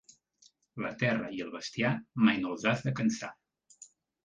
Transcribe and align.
La 0.85 0.89
terra 1.03 1.29
i 1.35 1.43
el 1.45 1.51
bestiar, 1.57 1.93
mai 2.25 2.41
no 2.47 2.51
els 2.55 2.67
has 2.73 2.85
de 2.89 2.97
cansar. 3.03 3.33